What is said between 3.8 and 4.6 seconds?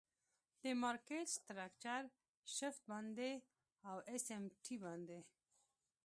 او آس آم